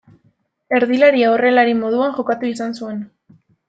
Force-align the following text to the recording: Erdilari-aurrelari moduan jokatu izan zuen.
Erdilari-aurrelari 0.77 1.79
moduan 1.85 2.19
jokatu 2.19 2.53
izan 2.53 2.79
zuen. 2.83 3.09